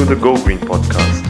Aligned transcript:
to 0.00 0.06
the 0.06 0.16
Go 0.16 0.34
Green 0.42 0.58
podcast. 0.58 1.20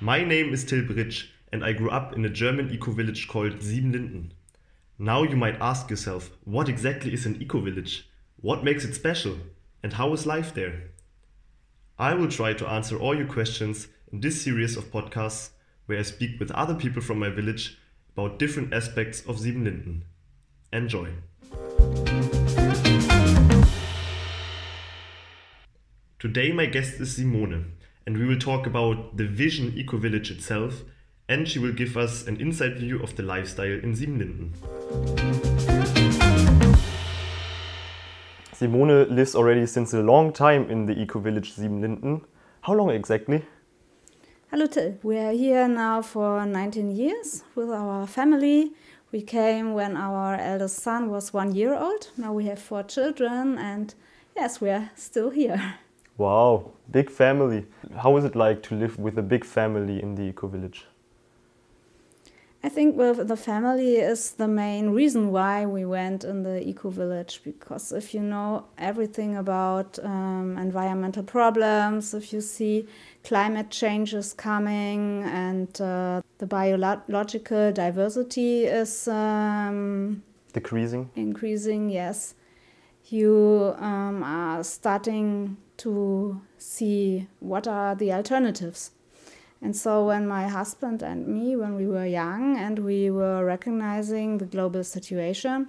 My 0.00 0.22
name 0.22 0.52
is 0.52 0.64
Till 0.64 0.84
and 1.52 1.64
I 1.64 1.72
grew 1.72 1.90
up 1.90 2.14
in 2.14 2.24
a 2.24 2.28
German 2.28 2.70
eco 2.70 2.92
village 2.92 3.26
called 3.26 3.54
Siebenlinden. 3.54 4.30
Now 4.96 5.24
you 5.24 5.34
might 5.34 5.60
ask 5.60 5.90
yourself, 5.90 6.30
what 6.44 6.68
exactly 6.68 7.12
is 7.12 7.26
an 7.26 7.42
eco 7.42 7.60
village? 7.60 8.08
What 8.40 8.62
makes 8.62 8.84
it 8.84 8.94
special? 8.94 9.38
And 9.82 9.94
how 9.94 10.12
is 10.12 10.24
life 10.24 10.54
there? 10.54 10.90
I 11.98 12.14
will 12.14 12.28
try 12.28 12.52
to 12.52 12.68
answer 12.68 12.96
all 12.96 13.16
your 13.16 13.26
questions 13.26 13.88
in 14.12 14.20
this 14.20 14.40
series 14.40 14.76
of 14.76 14.92
podcasts 14.92 15.50
where 15.86 15.98
I 15.98 16.02
speak 16.02 16.38
with 16.38 16.52
other 16.52 16.76
people 16.76 17.02
from 17.02 17.18
my 17.18 17.28
village 17.28 17.76
about 18.18 18.36
different 18.36 18.74
aspects 18.74 19.20
of 19.28 19.36
Siebenlinden. 19.36 20.00
Enjoy! 20.72 21.10
Today 26.18 26.50
my 26.50 26.66
guest 26.66 26.98
is 26.98 27.14
Simone 27.14 27.74
and 28.04 28.18
we 28.18 28.26
will 28.26 28.40
talk 28.40 28.66
about 28.66 29.16
the 29.16 29.24
Vision 29.24 29.72
Eco 29.76 29.98
Village 29.98 30.32
itself 30.32 30.82
and 31.28 31.46
she 31.46 31.60
will 31.60 31.72
give 31.72 31.96
us 31.96 32.26
an 32.26 32.40
inside 32.40 32.78
view 32.78 33.00
of 33.00 33.14
the 33.14 33.22
lifestyle 33.22 33.78
in 33.84 33.94
Siebenlinden. 33.94 34.50
Simone 38.52 39.14
lives 39.14 39.36
already 39.36 39.64
since 39.64 39.94
a 39.94 40.02
long 40.02 40.32
time 40.32 40.68
in 40.68 40.86
the 40.86 41.00
Eco 41.00 41.20
Village 41.20 41.54
Siebenlinden. 41.54 42.22
How 42.62 42.72
long 42.72 42.90
exactly? 42.90 43.44
Hello 44.50 44.64
Till, 44.66 44.96
we 45.02 45.18
are 45.18 45.32
here 45.32 45.68
now 45.68 46.00
for 46.00 46.46
19 46.46 46.96
years 46.96 47.44
with 47.54 47.68
our 47.68 48.06
family. 48.06 48.72
We 49.12 49.20
came 49.20 49.74
when 49.74 49.94
our 49.94 50.36
eldest 50.36 50.78
son 50.78 51.10
was 51.10 51.34
one 51.34 51.54
year 51.54 51.74
old. 51.74 52.08
Now 52.16 52.32
we 52.32 52.46
have 52.46 52.58
four 52.58 52.82
children 52.82 53.58
and 53.58 53.94
yes, 54.34 54.58
we 54.58 54.70
are 54.70 54.90
still 54.96 55.28
here. 55.28 55.74
Wow, 56.16 56.70
big 56.90 57.10
family. 57.10 57.66
How 57.94 58.16
is 58.16 58.24
it 58.24 58.34
like 58.34 58.62
to 58.64 58.74
live 58.74 58.98
with 58.98 59.18
a 59.18 59.22
big 59.22 59.44
family 59.44 60.02
in 60.02 60.14
the 60.14 60.22
eco 60.22 60.46
village? 60.46 60.86
I 62.68 62.70
think 62.70 62.98
with 62.98 63.28
the 63.28 63.36
family 63.50 63.96
is 63.96 64.32
the 64.32 64.46
main 64.46 64.90
reason 64.90 65.32
why 65.32 65.64
we 65.64 65.86
went 65.86 66.22
in 66.22 66.42
the 66.42 66.62
eco 66.68 66.90
village 66.90 67.40
because 67.42 67.92
if 67.92 68.12
you 68.12 68.20
know 68.20 68.66
everything 68.76 69.38
about 69.38 69.98
um, 70.04 70.58
environmental 70.58 71.22
problems, 71.22 72.12
if 72.12 72.30
you 72.30 72.42
see 72.42 72.86
climate 73.24 73.70
changes 73.70 74.34
coming 74.34 75.22
and 75.24 75.80
uh, 75.80 76.20
the 76.36 76.46
biological 76.46 77.72
diversity 77.72 78.66
is 78.66 79.08
um, 79.08 80.22
decreasing, 80.52 81.08
increasing, 81.16 81.88
yes, 81.88 82.34
you 83.06 83.74
um, 83.78 84.22
are 84.22 84.62
starting 84.62 85.56
to 85.78 86.38
see 86.58 87.28
what 87.40 87.66
are 87.66 87.94
the 87.94 88.12
alternatives. 88.12 88.90
And 89.60 89.74
so, 89.76 90.06
when 90.06 90.26
my 90.26 90.46
husband 90.48 91.02
and 91.02 91.26
me, 91.26 91.56
when 91.56 91.74
we 91.74 91.86
were 91.86 92.06
young 92.06 92.56
and 92.56 92.78
we 92.78 93.10
were 93.10 93.44
recognizing 93.44 94.38
the 94.38 94.46
global 94.46 94.84
situation, 94.84 95.68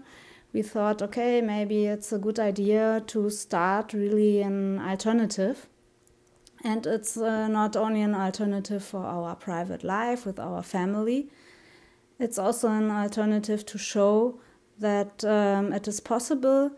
we 0.54 0.62
thought, 0.62 1.02
okay, 1.02 1.42
maybe 1.42 1.86
it's 1.88 2.12
a 2.12 2.20
good 2.20 2.40
idea 2.40 3.04
to 3.08 3.30
start 3.30 3.94
really 3.94 4.42
an 4.42 4.80
alternative. 4.80 5.68
And 6.64 6.86
it's 6.86 7.18
uh, 7.18 7.48
not 7.48 7.76
only 7.76 8.02
an 8.02 8.14
alternative 8.14 8.84
for 8.84 9.04
our 9.06 9.36
private 9.36 9.84
life 9.84 10.26
with 10.26 10.40
our 10.40 10.62
family, 10.62 11.30
it's 12.20 12.38
also 12.38 12.70
an 12.70 12.92
alternative 12.92 13.66
to 13.68 13.78
show 13.78 14.40
that 14.78 15.24
um, 15.24 15.74
it 15.74 15.88
is 15.88 16.00
possible 16.00 16.72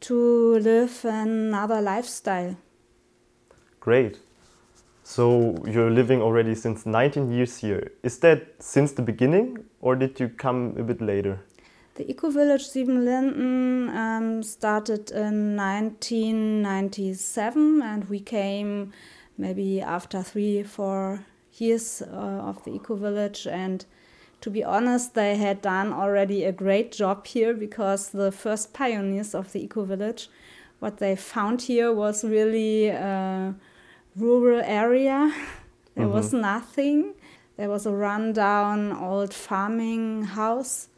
to 0.00 0.58
live 0.58 1.04
another 1.04 1.80
lifestyle 1.80 2.56
Great. 3.84 4.18
So 5.06 5.54
you're 5.66 5.90
living 5.90 6.22
already 6.22 6.54
since 6.54 6.86
19 6.86 7.30
years 7.30 7.58
here. 7.58 7.92
Is 8.02 8.20
that 8.20 8.54
since 8.58 8.92
the 8.92 9.02
beginning 9.02 9.58
or 9.82 9.96
did 9.96 10.18
you 10.18 10.30
come 10.30 10.74
a 10.78 10.82
bit 10.82 11.02
later? 11.02 11.40
The 11.96 12.10
Eco 12.10 12.30
Village 12.30 12.66
Siebenlinden 12.66 13.94
um, 13.94 14.42
started 14.42 15.10
in 15.10 15.56
1997 15.56 17.82
and 17.82 18.08
we 18.08 18.18
came 18.18 18.94
maybe 19.36 19.82
after 19.82 20.22
three, 20.22 20.62
four 20.62 21.22
years 21.58 22.02
uh, 22.02 22.48
of 22.48 22.64
the 22.64 22.74
Eco 22.74 22.96
Village 22.96 23.46
and 23.46 23.84
to 24.40 24.48
be 24.50 24.64
honest, 24.64 25.14
they 25.14 25.36
had 25.36 25.62
done 25.62 25.92
already 25.92 26.44
a 26.44 26.52
great 26.52 26.92
job 26.92 27.26
here 27.26 27.54
because 27.54 28.08
the 28.08 28.32
first 28.32 28.72
pioneers 28.72 29.34
of 29.34 29.52
the 29.52 29.62
Eco 29.64 29.84
Village, 29.84 30.30
what 30.80 30.96
they 30.98 31.14
found 31.14 31.62
here 31.62 31.92
was 31.92 32.24
really 32.24 32.90
uh, 32.90 33.52
rural 34.16 34.62
area. 34.64 35.32
there 35.94 36.06
mm-hmm. 36.06 36.14
was 36.14 36.32
nothing. 36.32 37.14
There 37.56 37.68
was 37.68 37.86
a 37.86 37.92
rundown 37.92 38.92
old 38.92 39.32
farming 39.32 40.24
house, 40.24 40.88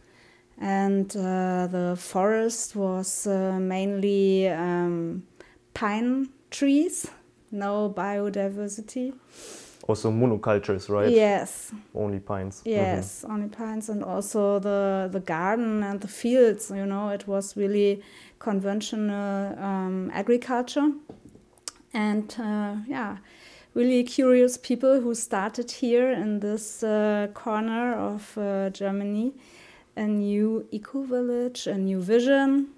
and 0.58 1.14
uh, 1.14 1.66
the 1.66 1.96
forest 1.98 2.74
was 2.74 3.26
uh, 3.26 3.58
mainly 3.60 4.48
um, 4.48 5.24
pine 5.74 6.30
trees, 6.50 7.10
no 7.50 7.92
biodiversity. 7.94 9.12
Also 9.86 10.10
monocultures, 10.10 10.88
right? 10.88 11.10
Yes. 11.10 11.72
Only 11.94 12.18
pines. 12.18 12.62
Yes, 12.64 13.22
mm-hmm. 13.22 13.32
only 13.32 13.48
pines, 13.48 13.88
and 13.88 14.02
also 14.02 14.58
the 14.58 15.08
the 15.12 15.20
garden 15.20 15.82
and 15.82 16.00
the 16.00 16.08
fields. 16.08 16.72
You 16.74 16.86
know, 16.86 17.10
it 17.10 17.28
was 17.28 17.56
really 17.56 18.02
conventional 18.38 19.58
um, 19.58 20.10
agriculture 20.12 20.90
and 21.96 22.36
uh, 22.38 22.76
yeah, 22.86 23.16
really 23.72 24.04
curious 24.04 24.58
people 24.58 25.00
who 25.00 25.14
started 25.14 25.70
here 25.70 26.12
in 26.12 26.40
this 26.40 26.82
uh, 26.82 27.28
corner 27.32 27.94
of 27.94 28.36
uh, 28.36 28.70
Germany 28.70 29.32
a 29.96 30.06
new 30.06 30.66
eco 30.70 31.02
village, 31.02 31.66
a 31.66 31.78
new 31.78 32.00
vision. 32.00 32.68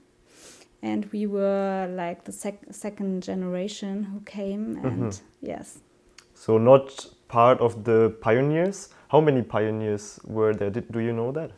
And 0.83 1.07
we 1.13 1.27
were 1.27 1.89
like 1.91 2.25
the 2.25 2.31
sec 2.31 2.61
second 2.71 3.25
generation 3.25 4.05
who 4.05 4.21
came, 4.21 4.79
and 4.85 4.99
mm 4.99 5.11
-hmm. 5.11 5.23
yes. 5.43 5.79
So, 6.35 6.59
not 6.59 7.11
part 7.27 7.61
of 7.61 7.75
the 7.85 8.11
pioneers. 8.21 8.89
How 9.09 9.21
many 9.21 9.43
pioneers 9.43 10.21
were 10.25 10.55
there? 10.55 10.71
Did, 10.71 10.85
do 10.93 11.01
you 11.01 11.13
know 11.13 11.33
that? 11.33 11.51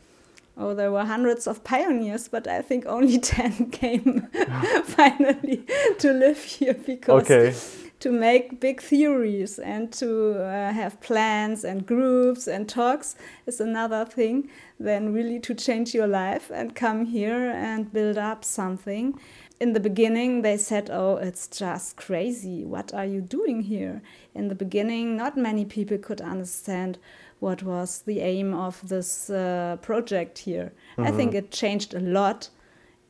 Oh, 0.60 0.74
there 0.74 0.92
were 0.92 1.04
hundreds 1.04 1.46
of 1.46 1.64
pioneers, 1.64 2.28
but 2.28 2.46
I 2.46 2.62
think 2.62 2.86
only 2.86 3.18
10 3.18 3.70
came 3.70 4.28
finally 4.84 5.64
to 5.98 6.12
live 6.12 6.42
here 6.42 6.74
because 6.74 7.30
okay. 7.30 7.56
to 8.00 8.12
make 8.12 8.60
big 8.60 8.80
theories 8.80 9.58
and 9.58 9.92
to 9.94 10.34
uh, 10.34 10.72
have 10.72 11.00
plans 11.00 11.64
and 11.64 11.86
groups 11.86 12.46
and 12.46 12.68
talks 12.68 13.16
is 13.46 13.60
another 13.60 14.04
thing 14.04 14.50
than 14.78 15.12
really 15.12 15.40
to 15.40 15.54
change 15.54 15.94
your 15.94 16.06
life 16.06 16.50
and 16.52 16.74
come 16.74 17.06
here 17.06 17.50
and 17.50 17.92
build 17.92 18.18
up 18.18 18.44
something. 18.44 19.18
In 19.58 19.74
the 19.74 19.80
beginning, 19.80 20.40
they 20.40 20.56
said, 20.56 20.88
Oh, 20.90 21.16
it's 21.16 21.46
just 21.46 21.96
crazy. 21.96 22.64
What 22.64 22.94
are 22.94 23.04
you 23.04 23.20
doing 23.20 23.60
here? 23.60 24.00
In 24.34 24.48
the 24.48 24.54
beginning, 24.54 25.18
not 25.18 25.36
many 25.36 25.66
people 25.66 25.98
could 25.98 26.22
understand 26.22 26.98
what 27.40 27.62
was 27.62 28.02
the 28.02 28.20
aim 28.20 28.54
of 28.54 28.80
this 28.88 29.30
uh, 29.30 29.76
project 29.80 30.38
here. 30.38 30.64
Mm 30.64 31.04
-hmm. 31.04 31.08
I 31.08 31.16
think 31.16 31.32
mm-hmm. 31.32 31.44
it 31.44 31.58
changed 31.58 31.94
a 31.94 32.00
lot 32.00 32.50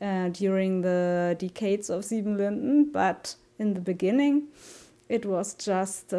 uh, 0.01 0.29
during 0.39 0.81
the 0.81 1.35
decades 1.37 1.89
of 1.89 2.03
Siebenlinden, 2.03 2.91
but 2.91 3.37
in 3.59 3.73
the 3.73 3.81
beginning, 3.81 4.43
it 5.09 5.25
was 5.25 5.55
just 5.55 6.13
uh, 6.13 6.17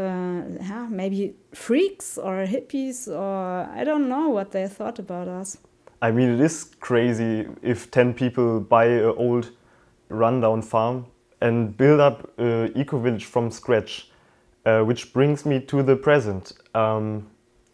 yeah, 0.61 0.87
maybe 0.91 1.35
freaks 1.53 2.19
or 2.19 2.47
hippies 2.47 3.09
or 3.09 3.67
I 3.81 3.85
don't 3.85 4.07
know 4.09 4.29
what 4.29 4.51
they 4.51 4.69
thought 4.69 4.99
about 4.99 5.29
us. 5.29 5.59
I 6.03 6.11
mean, 6.11 6.35
it 6.35 6.41
is 6.41 6.65
crazy 6.81 7.49
if 7.63 7.91
10 7.91 8.15
people 8.15 8.61
buy 8.61 8.85
an 8.85 9.15
old 9.17 9.51
rundown 10.09 10.63
farm 10.63 11.07
and 11.41 11.77
build 11.77 12.01
up 12.01 12.39
an 12.39 12.73
eco 12.77 12.99
village 12.99 13.25
from 13.25 13.51
scratch, 13.51 14.11
uh, 14.67 14.83
which 14.83 15.13
brings 15.13 15.47
me 15.47 15.61
to 15.61 15.83
the 15.83 15.97
present. 15.97 16.53
Um, 16.75 17.27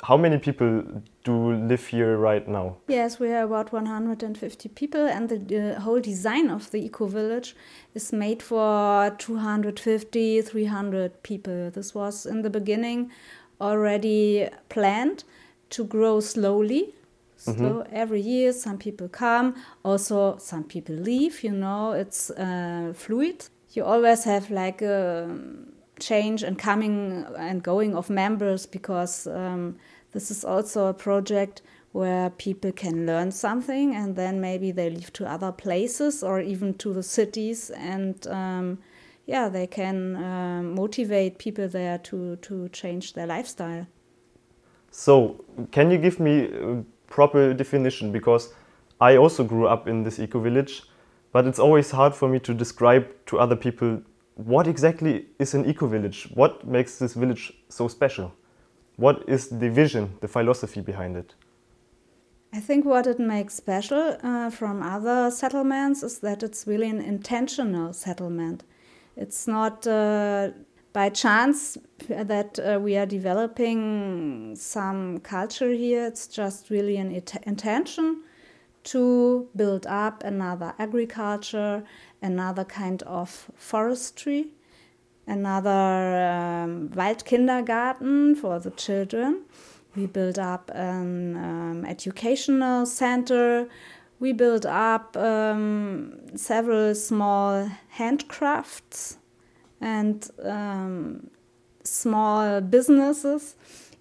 how 0.03 0.17
many 0.17 0.39
people 0.39 1.03
do 1.25 1.53
live 1.53 1.87
here 1.87 2.17
right 2.17 2.47
now? 2.47 2.77
Yes, 2.87 3.19
we 3.19 3.33
are 3.33 3.43
about 3.43 3.73
150 3.73 4.69
people, 4.71 5.07
and 5.07 5.29
the 5.29 5.77
uh, 5.77 5.81
whole 5.81 6.01
design 6.01 6.51
of 6.51 6.71
the 6.71 6.79
eco 6.85 7.07
village 7.07 7.57
is 7.95 8.13
made 8.13 8.43
for 8.43 9.11
250, 9.19 10.43
300 10.43 11.23
people. 11.23 11.71
This 11.71 11.95
was 11.95 12.27
in 12.27 12.43
the 12.43 12.51
beginning 12.51 13.11
already 13.61 14.49
planned 14.69 15.25
to 15.71 15.85
grow 15.85 16.21
slowly. 16.21 16.95
So 17.37 17.53
mm 17.53 17.59
-hmm. 17.59 17.87
every 17.93 18.21
year, 18.21 18.53
some 18.53 18.77
people 18.77 19.09
come, 19.09 19.53
also 19.83 20.37
some 20.39 20.63
people 20.63 20.95
leave. 20.95 21.43
You 21.43 21.55
know, 21.55 21.93
it's 21.93 22.31
uh, 22.31 22.95
fluid. 22.95 23.51
You 23.75 23.85
always 23.87 24.25
have 24.25 24.47
like 24.51 24.85
a 24.85 25.29
change 26.01 26.43
and 26.43 26.59
coming 26.59 27.27
and 27.39 27.63
going 27.63 27.95
of 27.95 28.11
members 28.11 28.67
because 28.67 29.27
um, 29.27 29.77
this 30.13 30.31
is 30.31 30.45
also 30.45 30.87
a 30.87 30.95
project 30.95 31.63
where 31.93 32.31
people 32.31 32.73
can 32.73 33.07
learn 33.07 33.31
something 33.33 33.95
and 33.95 34.15
then 34.17 34.41
maybe 34.41 34.71
they 34.71 34.91
leave 34.91 35.13
to 35.15 35.27
other 35.27 35.51
places 35.51 36.23
or 36.23 36.41
even 36.41 36.75
to 36.75 36.93
the 36.93 37.03
cities 37.03 37.71
and 37.71 38.27
um, 38.27 38.79
yeah 39.27 39.49
they 39.49 39.67
can 39.67 40.17
um, 40.17 40.75
motivate 40.75 41.39
people 41.39 41.69
there 41.69 41.99
to 41.99 42.37
to 42.37 42.69
change 42.69 43.15
their 43.15 43.27
lifestyle. 43.27 43.87
So 44.91 45.45
can 45.71 45.91
you 45.91 45.99
give 45.99 46.21
me 46.21 46.45
a 46.45 46.85
proper 47.09 47.55
definition? 47.55 48.13
Because 48.13 48.53
i 49.01 49.17
also 49.17 49.45
grew 49.45 49.67
up 49.67 49.89
in 49.89 50.03
this 50.03 50.19
eco 50.19 50.41
village 50.41 50.83
but 51.33 51.47
it's 51.47 51.59
always 51.59 51.91
hard 51.91 52.15
for 52.15 52.29
me 52.29 52.39
to 52.39 52.55
describe 52.55 53.07
to 53.27 53.39
other 53.39 53.57
people 53.57 54.03
what 54.39 54.69
exactly 54.69 55.27
is 55.41 55.53
an 55.55 55.65
eco 55.67 55.87
village 55.89 56.29
what 56.35 56.65
makes 56.67 56.99
this 56.99 57.15
village 57.15 57.53
so 57.69 57.89
special? 57.89 58.33
What 58.97 59.25
is 59.29 59.49
the 59.49 59.69
vision 59.69 60.17
the 60.21 60.29
philosophy 60.29 60.81
behind 60.81 61.17
it? 61.17 61.35
I 62.53 62.61
think 62.61 62.85
what 62.85 63.07
it 63.07 63.19
makes 63.19 63.55
special 63.55 64.17
uh, 64.23 64.51
from 64.51 64.83
other 64.83 65.31
settlements 65.31 66.03
is 66.03 66.21
that 66.21 66.43
it's 66.43 66.67
really 66.67 66.89
an 66.89 67.01
intentional 67.01 67.93
settlement. 67.93 68.63
It's 69.17 69.47
not 69.49 69.87
uh, 69.87 70.51
by 70.93 71.11
chance 71.11 71.77
that 72.09 72.59
uh, 72.59 72.79
we 72.81 72.97
are 72.97 73.07
developing 73.07 74.57
some 74.57 75.19
culture 75.19 75.73
here, 75.73 76.07
it's 76.07 76.27
just 76.27 76.71
really 76.71 76.97
an 76.97 77.11
intention 77.43 78.23
to 78.85 79.47
build 79.55 79.87
up 79.87 80.25
another 80.25 80.73
agriculture, 80.79 81.85
another 82.23 82.65
kind 82.65 83.03
of 83.05 83.51
forestry, 83.57 84.49
another 85.27 86.27
um, 86.27 86.89
Waldkindergarten 86.91 88.37
for 88.37 88.59
the 88.59 88.71
children 88.71 89.45
we 89.99 90.07
built 90.07 90.39
up 90.39 90.71
an 90.75 91.37
um, 91.37 91.85
educational 91.85 92.87
center. 92.87 93.69
We 94.21 94.33
built 94.33 94.67
up 94.67 95.17
um, 95.17 96.21
several 96.37 96.95
small 96.95 97.71
handcrafts 97.97 99.17
and 99.81 100.29
um, 100.43 101.31
small 101.85 102.61
businesses. 102.61 103.57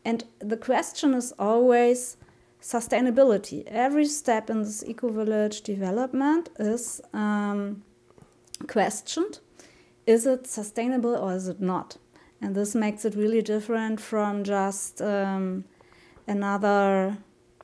And 0.05 0.23
the 0.39 0.57
question 0.57 1.13
is 1.13 1.33
always 1.39 2.17
sustainability. 2.61 3.65
Every 3.67 4.05
step 4.05 4.49
in 4.49 4.63
this 4.63 4.83
eco 4.83 5.09
village 5.09 5.61
development 5.61 6.49
is 6.59 7.01
um, 7.13 7.83
questioned 8.67 9.39
is 10.07 10.25
it 10.25 10.47
sustainable 10.47 11.15
or 11.15 11.33
is 11.33 11.47
it 11.49 11.59
not? 11.59 11.97
And 12.41 12.55
this 12.55 12.73
makes 12.73 13.03
it 13.03 13.13
really 13.15 13.41
different 13.41 13.99
from 13.99 14.43
just 14.43 15.01
um, 15.01 15.65
another 16.27 17.17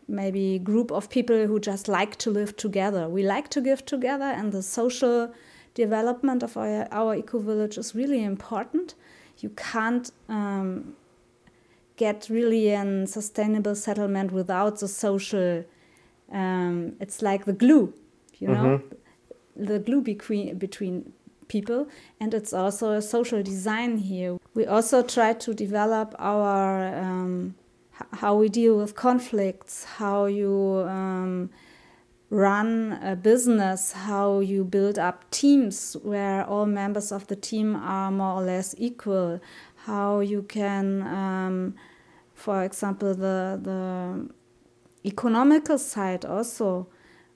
maybe 0.07 0.59
group 0.59 0.91
of 0.91 1.09
people 1.09 1.47
who 1.47 1.59
just 1.59 1.87
like 1.87 2.17
to 2.17 2.29
live 2.29 2.57
together. 2.57 3.07
We 3.07 3.23
like 3.23 3.47
to 3.51 3.61
live 3.61 3.85
together, 3.85 4.25
and 4.25 4.51
the 4.51 4.61
social 4.61 5.33
development 5.73 6.43
of 6.43 6.57
our, 6.57 6.87
our 6.91 7.15
eco 7.15 7.39
village 7.39 7.77
is 7.77 7.95
really 7.95 8.23
important. 8.23 8.95
You 9.39 9.49
can't 9.51 10.11
um, 10.27 10.95
get 11.95 12.27
really 12.29 12.71
a 12.71 13.07
sustainable 13.07 13.75
settlement 13.75 14.31
without 14.31 14.79
the 14.79 14.87
social. 14.87 15.63
Um, 16.31 16.97
it's 16.99 17.21
like 17.21 17.45
the 17.45 17.53
glue, 17.53 17.93
you 18.39 18.47
know, 18.49 18.65
mm 18.65 18.81
-hmm. 18.81 19.02
The 19.55 19.79
glue 19.79 20.01
between 20.01 20.57
between 20.57 21.13
people, 21.47 21.87
and 22.19 22.33
it's 22.33 22.53
also 22.53 22.91
a 22.91 23.01
social 23.01 23.43
design 23.43 23.97
here. 23.97 24.37
We 24.53 24.65
also 24.65 25.03
try 25.03 25.33
to 25.33 25.53
develop 25.53 26.15
our 26.19 26.95
um, 26.97 27.55
how 28.13 28.35
we 28.35 28.49
deal 28.49 28.77
with 28.77 28.95
conflicts, 28.95 29.83
how 29.83 30.25
you 30.25 30.85
um, 30.87 31.49
run 32.29 32.99
a 33.03 33.15
business, 33.15 33.91
how 33.91 34.39
you 34.39 34.63
build 34.63 34.97
up 34.97 35.29
teams 35.29 35.95
where 36.01 36.43
all 36.45 36.65
members 36.65 37.11
of 37.11 37.27
the 37.27 37.35
team 37.35 37.75
are 37.75 38.11
more 38.11 38.41
or 38.41 38.43
less 38.43 38.73
equal, 38.77 39.39
how 39.85 40.19
you 40.19 40.41
can, 40.43 41.03
um, 41.03 41.75
for 42.33 42.63
example, 42.63 43.13
the 43.13 43.59
the 43.61 44.29
economical 45.05 45.77
side 45.77 46.25
also. 46.25 46.87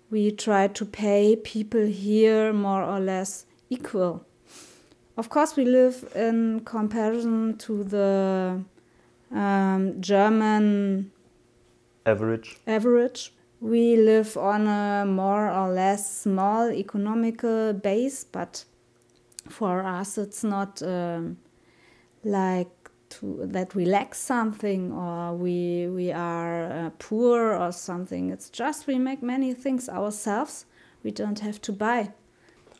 We 0.10 0.32
try 0.32 0.68
to 0.68 0.86
pay 0.86 1.36
people 1.36 1.86
here 1.86 2.54
more 2.54 2.84
or 2.84 3.00
less 3.00 3.46
equal. 3.70 4.26
Of 5.18 5.30
course, 5.30 5.56
we 5.56 5.66
live 5.66 6.10
in 6.16 6.62
comparison 6.62 7.58
to 7.58 7.84
the 7.84 8.64
um, 9.32 10.00
German 10.00 11.12
average. 12.06 12.58
Average. 12.68 13.34
We 13.60 13.98
live 13.98 14.38
on 14.38 14.68
a 14.68 15.06
more 15.06 15.50
or 15.50 15.74
less 15.74 16.22
small 16.22 16.72
economical 16.72 17.74
base, 17.74 18.24
but 18.24 18.64
for 19.50 19.84
us 19.84 20.18
it's 20.18 20.44
not 20.44 20.82
um, 20.84 21.38
like 22.24 22.70
to, 23.10 23.40
that 23.44 23.76
we 23.76 23.86
lack 23.86 24.16
something 24.16 24.92
or 24.92 25.34
we 25.34 25.88
we 25.88 26.12
are 26.12 26.72
uh, 26.72 26.90
poor 27.00 27.54
or 27.54 27.72
something. 27.72 28.30
It's 28.30 28.50
just 28.50 28.88
we 28.88 28.98
make 28.98 29.22
many 29.22 29.54
things 29.54 29.90
ourselves. 29.90 30.66
We 31.04 31.12
don't 31.12 31.40
have 31.40 31.62
to 31.62 31.72
buy. 31.72 32.12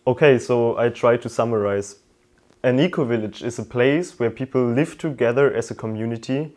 Okay, 0.06 0.40
so 0.40 0.78
I 0.78 0.90
try 0.90 1.18
to 1.18 1.30
summarize 1.30 1.98
an 2.64 2.80
eco 2.80 3.06
village 3.06 3.44
is 3.44 3.60
a 3.60 3.64
place 3.64 4.20
where 4.20 4.30
people 4.30 4.62
live 4.66 4.98
together 4.98 5.54
as 5.54 5.72
a 5.72 5.76
community, 5.76 6.56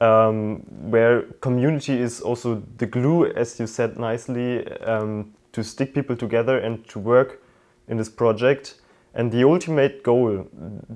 um, 0.00 0.56
where 0.90 1.22
community 1.40 1.98
is 1.98 2.20
also 2.20 2.62
the 2.78 2.86
glue, 2.86 3.26
as 3.26 3.60
you 3.60 3.66
said 3.66 3.98
nicely, 3.98 4.66
um, 4.82 5.32
to 5.52 5.62
stick 5.62 5.94
people 5.94 6.16
together 6.16 6.58
and 6.58 6.86
to 6.88 6.98
work 6.98 7.42
in 7.88 7.96
this 7.96 8.08
project. 8.08 8.80
And 9.16 9.32
the 9.32 9.44
ultimate 9.44 10.02
goal, 10.02 10.46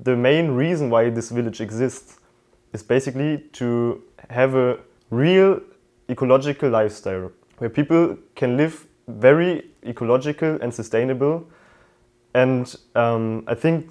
the 0.04 0.14
main 0.14 0.50
reason 0.50 0.90
why 0.90 1.08
this 1.08 1.30
village 1.30 1.62
exists, 1.62 2.18
is 2.74 2.82
basically 2.82 3.38
to 3.54 4.02
have 4.28 4.54
a 4.54 4.78
real 5.08 5.60
ecological 6.10 6.68
lifestyle 6.68 7.32
where 7.56 7.70
people 7.70 8.18
can 8.34 8.58
live 8.58 8.86
very 9.08 9.70
ecological 9.86 10.58
and 10.60 10.72
sustainable. 10.72 11.48
And 12.34 12.76
um, 12.94 13.42
I 13.46 13.54
think 13.54 13.90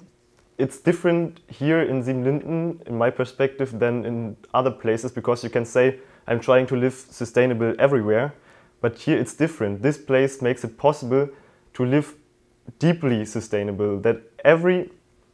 it's 0.58 0.78
different 0.78 1.40
here 1.48 1.82
in 1.82 2.04
Siebenlinden, 2.04 2.86
in 2.86 2.96
my 2.96 3.10
perspective, 3.10 3.80
than 3.80 4.04
in 4.04 4.36
other 4.54 4.70
places 4.70 5.10
because 5.10 5.42
you 5.42 5.50
can 5.50 5.64
say, 5.64 5.98
I'm 6.28 6.38
trying 6.38 6.66
to 6.68 6.76
live 6.76 6.94
sustainable 6.94 7.74
everywhere, 7.80 8.32
but 8.80 8.96
here 8.96 9.18
it's 9.18 9.34
different. 9.34 9.82
This 9.82 9.98
place 9.98 10.40
makes 10.40 10.62
it 10.62 10.78
possible 10.78 11.28
to 11.74 11.84
live 11.84 12.14
deeply 12.78 13.24
sustainable, 13.24 13.98
that 14.00 14.22
every 14.44 14.90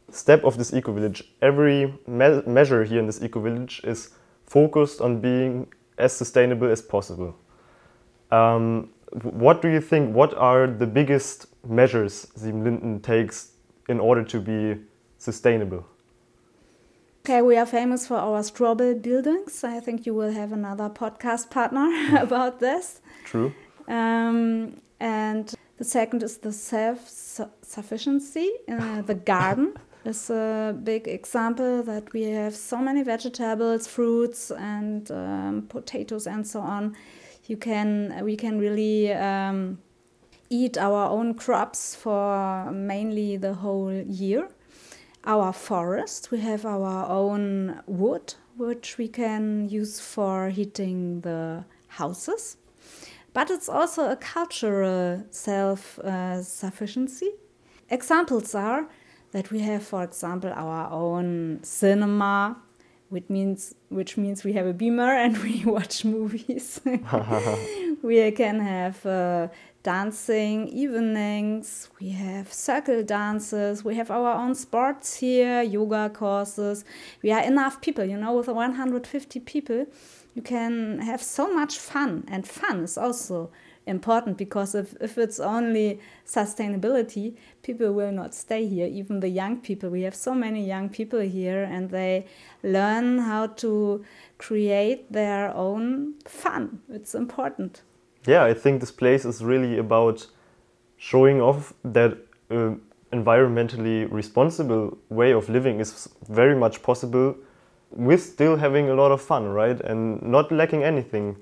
step 0.09 0.43
of 0.43 0.57
this 0.57 0.73
eco 0.73 0.91
village, 0.93 1.23
every 1.41 1.93
me 2.07 2.41
measure 2.45 2.83
here 2.83 2.99
in 2.99 3.05
this 3.05 3.21
eco 3.21 3.39
village 3.39 3.81
is 3.83 4.11
focused 4.45 5.01
on 5.01 5.19
being 5.19 5.67
as 5.97 6.13
sustainable 6.13 6.69
as 6.69 6.81
possible. 6.81 7.35
Um, 8.31 8.89
what 9.23 9.61
do 9.61 9.67
you 9.69 9.81
think? 9.81 10.15
What 10.15 10.33
are 10.35 10.67
the 10.67 10.87
biggest 10.87 11.47
measures 11.65 12.27
Siebenlinden 12.37 13.01
takes 13.01 13.51
in 13.87 13.99
order 13.99 14.23
to 14.23 14.39
be 14.39 14.81
sustainable? 15.17 15.85
Okay, 17.25 17.41
we 17.41 17.57
are 17.57 17.65
famous 17.65 18.07
for 18.07 18.15
our 18.15 18.41
straw 18.43 18.73
bale 18.73 18.95
buildings. 18.95 19.63
I 19.63 19.81
think 19.81 20.05
you 20.05 20.13
will 20.13 20.31
have 20.31 20.53
another 20.53 20.89
podcast 20.89 21.49
partner 21.49 22.17
about 22.21 22.59
this. 22.59 23.01
True. 23.25 23.53
Um, 23.87 24.79
and 24.99 25.53
the 25.77 25.83
second 25.83 26.23
is 26.23 26.37
the 26.37 26.51
self 26.51 27.07
sufficiency. 27.61 28.51
Uh, 28.67 29.01
the 29.01 29.15
garden 29.15 29.73
is 30.05 30.29
a 30.29 30.75
big 30.83 31.07
example 31.07 31.83
that 31.83 32.11
we 32.13 32.23
have 32.23 32.55
so 32.55 32.77
many 32.77 33.03
vegetables, 33.03 33.87
fruits, 33.87 34.51
and 34.51 35.11
um, 35.11 35.65
potatoes, 35.69 36.27
and 36.27 36.47
so 36.47 36.61
on. 36.61 36.95
You 37.45 37.57
can 37.57 38.19
we 38.23 38.35
can 38.35 38.59
really 38.59 39.13
um, 39.13 39.79
eat 40.49 40.77
our 40.77 41.09
own 41.09 41.33
crops 41.35 41.95
for 41.95 42.71
mainly 42.71 43.37
the 43.37 43.53
whole 43.53 43.91
year 43.91 44.49
our 45.27 45.51
forest. 45.51 46.31
We 46.31 46.39
have 46.39 46.65
our 46.65 47.05
own 47.09 47.81
wood, 47.85 48.33
which 48.55 48.97
we 48.97 49.09
can 49.09 49.67
use 49.69 49.99
for 49.99 50.49
heating 50.49 51.21
the 51.21 51.65
houses. 51.87 52.57
But 53.33 53.51
it's 53.51 53.69
also 53.69 54.09
a 54.09 54.15
cultural 54.15 55.23
self 55.29 55.99
uh, 55.99 56.41
sufficiency. 56.41 57.31
Examples 57.89 58.55
are 58.55 58.87
that 59.31 59.51
we 59.51 59.59
have, 59.59 59.83
for 59.83 60.03
example, 60.03 60.51
our 60.55 60.91
own 60.91 61.59
cinema, 61.63 62.57
which 63.09 63.29
means 63.29 63.75
which 63.89 64.17
means 64.17 64.43
we 64.43 64.53
have 64.53 64.65
a 64.65 64.73
beamer 64.73 65.13
and 65.13 65.37
we 65.43 65.63
watch 65.65 66.03
movies. 66.03 66.81
we 68.01 68.31
can 68.31 68.59
have 68.59 69.05
uh, 69.05 69.47
dancing 69.83 70.67
evenings, 70.67 71.89
we 71.99 72.09
have 72.09 72.51
circle 72.51 73.03
dances, 73.03 73.85
we 73.85 73.95
have 73.95 74.11
our 74.11 74.33
own 74.33 74.53
sports 74.53 75.15
here, 75.15 75.61
yoga 75.61 76.09
courses. 76.09 76.83
We 77.23 77.31
are 77.31 77.41
enough 77.41 77.79
people, 77.81 78.03
you 78.03 78.17
know, 78.17 78.33
with 78.33 78.47
150 78.47 79.39
people, 79.41 79.85
you 80.37 80.41
can 80.41 80.99
have 80.99 81.21
so 81.21 81.45
much 81.59 81.73
fun. 81.77 82.11
And 82.33 82.47
fun 82.47 82.83
is 82.83 82.97
also 82.97 83.49
important 83.85 84.37
because 84.37 84.75
if, 84.75 84.95
if 85.01 85.17
it's 85.17 85.39
only 85.39 85.99
sustainability, 86.25 87.35
people 87.63 87.91
will 87.93 88.11
not 88.11 88.33
stay 88.33 88.67
here. 88.67 88.87
Even 88.87 89.19
the 89.19 89.29
young 89.29 89.57
people, 89.67 89.89
we 89.89 90.03
have 90.03 90.15
so 90.15 90.33
many 90.33 90.65
young 90.65 90.89
people 90.89 91.19
here 91.19 91.63
and 91.63 91.89
they 91.89 92.27
learn 92.63 93.19
how 93.19 93.47
to 93.47 94.05
create 94.37 95.11
their 95.11 95.53
own 95.55 96.13
fun. 96.25 96.81
It's 96.89 97.15
important 97.15 97.81
yeah, 98.27 98.43
I 98.43 98.53
think 98.53 98.81
this 98.81 98.91
place 98.91 99.25
is 99.25 99.43
really 99.43 99.77
about 99.77 100.27
showing 100.97 101.41
off 101.41 101.73
that 101.83 102.17
uh, 102.51 102.71
environmentally 103.13 104.11
responsible 104.11 104.97
way 105.09 105.31
of 105.31 105.47
living 105.49 105.79
is 105.79 106.09
very 106.27 106.55
much 106.55 106.83
possible 106.83 107.37
with 107.91 108.21
still 108.21 108.57
having 108.57 108.89
a 108.89 108.93
lot 108.93 109.11
of 109.11 109.21
fun, 109.21 109.47
right? 109.47 109.79
And 109.81 110.21
not 110.21 110.51
lacking 110.51 110.83
anything. 110.83 111.37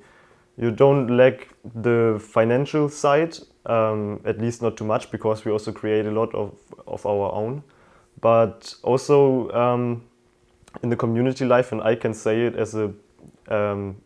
You 0.58 0.72
don't 0.72 1.18
lack 1.18 1.50
the 1.76 2.18
financial 2.20 2.90
side, 2.90 3.38
um, 3.66 4.22
at 4.26 4.40
least 4.40 4.62
not 4.62 4.78
too 4.78 4.86
much, 4.86 5.12
because 5.12 5.44
we 5.44 5.52
also 5.52 5.72
create 5.72 6.06
a 6.06 6.12
lot 6.12 6.34
of, 6.34 6.54
of 6.88 7.06
our 7.06 7.32
own. 7.34 7.64
But 8.22 8.74
also 8.84 9.52
um, 9.52 10.04
in 10.82 10.90
the 10.90 10.96
community 10.96 11.46
life, 11.46 11.72
and 11.72 11.82
I 11.82 11.96
can 11.96 12.14
say 12.14 12.46
it 12.46 12.56
as 12.56 12.76
a 12.76 12.94
um, 13.48 13.98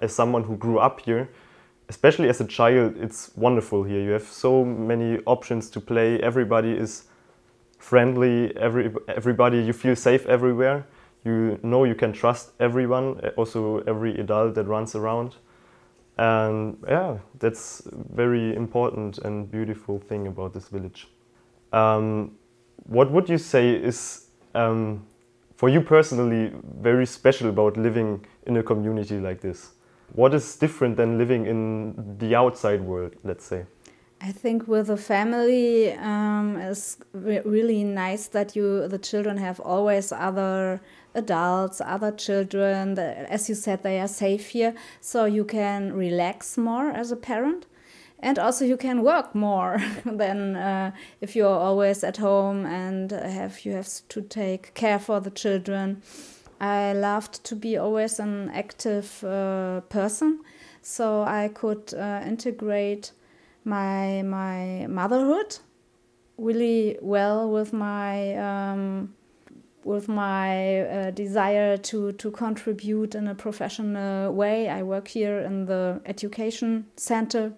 as 0.00 0.12
someone 0.12 0.42
who 0.42 0.56
grew 0.56 0.78
up 0.78 1.00
here, 1.00 1.28
especially 1.88 2.28
as 2.28 2.40
a 2.40 2.44
child, 2.44 2.96
it's 2.98 3.30
wonderful 3.36 3.84
here. 3.84 4.00
You 4.00 4.10
have 4.10 4.24
so 4.24 4.64
many 4.64 5.18
options 5.26 5.70
to 5.70 5.80
play. 5.80 6.20
Everybody 6.20 6.72
is 6.72 7.04
friendly. 7.78 8.54
Every 8.56 8.92
everybody 9.08 9.62
you 9.62 9.72
feel 9.72 9.96
safe 9.96 10.26
everywhere. 10.26 10.86
You 11.24 11.58
know 11.62 11.84
you 11.84 11.94
can 11.94 12.12
trust 12.12 12.52
everyone, 12.60 13.20
also 13.36 13.78
every 13.86 14.18
adult 14.20 14.54
that 14.54 14.64
runs 14.64 14.94
around. 14.94 15.36
And 16.18 16.76
yeah, 16.86 17.18
that's 17.38 17.82
very 18.12 18.54
important 18.54 19.18
and 19.18 19.50
beautiful 19.50 19.98
thing 19.98 20.26
about 20.26 20.52
this 20.52 20.68
village. 20.68 21.08
Um, 21.72 22.36
what 22.86 23.10
would 23.10 23.28
you 23.28 23.38
say 23.38 23.70
is 23.74 24.28
um, 24.54 25.06
for 25.56 25.68
you 25.68 25.80
personally 25.80 26.52
very 26.80 27.06
special 27.06 27.48
about 27.48 27.76
living 27.76 28.24
in 28.46 28.56
a 28.58 28.62
community 28.62 29.18
like 29.18 29.40
this? 29.40 29.72
What 30.12 30.34
is 30.34 30.56
different 30.56 30.96
than 30.96 31.18
living 31.18 31.46
in 31.46 32.18
the 32.18 32.36
outside 32.36 32.80
world, 32.82 33.14
let's 33.24 33.44
say? 33.44 33.64
I 34.26 34.32
think 34.32 34.66
with 34.66 34.88
a 34.88 34.96
family 34.96 35.92
um, 35.92 36.56
is 36.56 36.96
re 37.12 37.40
really 37.44 37.84
nice 37.84 38.26
that 38.28 38.56
you 38.56 38.88
the 38.88 38.98
children 38.98 39.36
have 39.36 39.60
always 39.60 40.12
other 40.12 40.80
adults, 41.14 41.82
other 41.84 42.10
children. 42.10 42.98
As 42.98 43.50
you 43.50 43.54
said, 43.54 43.82
they 43.82 44.00
are 44.00 44.08
safe 44.08 44.48
here, 44.48 44.74
so 45.02 45.26
you 45.26 45.44
can 45.44 45.92
relax 45.92 46.56
more 46.56 46.88
as 46.88 47.12
a 47.12 47.16
parent, 47.16 47.66
and 48.18 48.38
also 48.38 48.64
you 48.64 48.78
can 48.78 49.02
work 49.02 49.34
more 49.34 49.76
than 50.06 50.56
uh, 50.56 50.92
if 51.20 51.36
you're 51.36 51.60
always 51.68 52.02
at 52.02 52.16
home 52.16 52.64
and 52.64 53.10
have 53.10 53.66
you 53.66 53.72
have 53.72 53.90
to 54.08 54.22
take 54.22 54.72
care 54.72 54.98
for 54.98 55.20
the 55.20 55.30
children. 55.30 56.00
I 56.60 56.94
loved 56.94 57.44
to 57.44 57.54
be 57.54 57.76
always 57.76 58.18
an 58.18 58.48
active 58.54 59.22
uh, 59.22 59.82
person, 59.90 60.40
so 60.80 61.24
I 61.24 61.48
could 61.48 61.92
uh, 61.92 62.22
integrate 62.24 63.12
my 63.64 64.22
my 64.22 64.86
motherhood 64.88 65.58
really 66.36 66.98
well 67.00 67.50
with 67.50 67.72
my 67.72 68.36
um, 68.36 69.14
with 69.84 70.08
my 70.08 70.80
uh, 70.80 71.10
desire 71.10 71.76
to 71.76 72.12
to 72.12 72.30
contribute 72.30 73.14
in 73.14 73.28
a 73.28 73.34
professional 73.34 74.32
way. 74.32 74.68
I 74.68 74.82
work 74.82 75.08
here 75.08 75.38
in 75.38 75.66
the 75.66 76.00
education 76.06 76.86
center. 76.96 77.52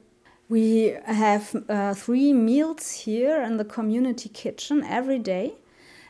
We 0.48 0.96
have 1.06 1.56
uh, 1.68 1.94
three 1.94 2.32
meals 2.32 2.92
here 2.92 3.42
in 3.42 3.56
the 3.56 3.64
community 3.64 4.28
kitchen 4.28 4.84
every 4.84 5.18
day 5.18 5.54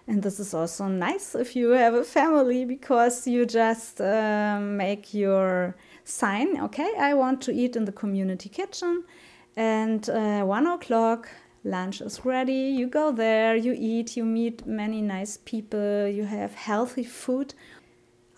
and 0.06 0.22
this 0.22 0.38
is 0.38 0.54
also 0.54 0.86
nice 0.86 1.34
if 1.34 1.56
you 1.56 1.70
have 1.70 1.94
a 1.94 2.04
family 2.04 2.64
because 2.64 3.26
you 3.26 3.44
just 3.44 4.00
uh, 4.00 4.58
make 4.60 5.12
your 5.12 5.76
sign 6.04 6.60
okay 6.60 6.92
i 6.98 7.12
want 7.14 7.40
to 7.40 7.52
eat 7.52 7.76
in 7.76 7.84
the 7.84 7.92
community 7.92 8.48
kitchen 8.48 9.04
and 9.56 10.08
uh, 10.10 10.42
one 10.42 10.66
o'clock 10.66 11.28
lunch 11.64 12.00
is 12.00 12.24
ready 12.24 12.52
you 12.52 12.86
go 12.86 13.10
there 13.10 13.56
you 13.56 13.74
eat 13.76 14.16
you 14.16 14.24
meet 14.24 14.66
many 14.66 15.02
nice 15.02 15.38
people 15.38 16.06
you 16.06 16.24
have 16.24 16.54
healthy 16.54 17.02
food 17.02 17.54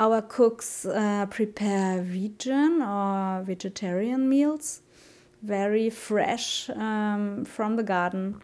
our 0.01 0.23
cooks 0.23 0.87
uh, 0.87 1.27
prepare 1.27 2.01
vegan 2.01 2.81
or 2.81 3.43
vegetarian 3.43 4.29
meals 4.29 4.81
very 5.43 5.91
fresh 5.91 6.71
um, 6.71 7.45
from 7.45 7.77
the 7.77 7.83
garden 7.83 8.41